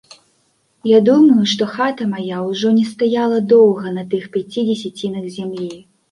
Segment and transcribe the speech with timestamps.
[0.91, 5.69] Я думаю, што хата мая ўжо не стаяла доўга на тых пяці дзесяцінах зямлі.